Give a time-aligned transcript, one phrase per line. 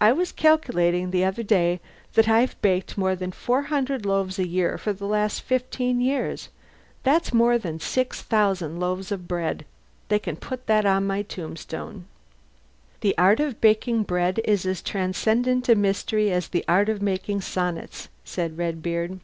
[0.00, 1.78] "I was calculating the other day
[2.14, 6.48] that I've baked more than 400 loaves a year for the last fifteen years.
[7.04, 9.64] That's more than 6,000 loaves of bread.
[10.08, 12.06] They can put that on my tombstone."
[13.00, 17.40] "The art of baking bread is as transcendent a mystery as the art of making
[17.42, 19.20] sonnets," said Redbeard.